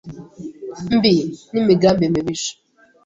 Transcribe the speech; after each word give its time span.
mbi 0.95 1.13
n’imigambi 1.53 2.05
mibisha 2.13 2.53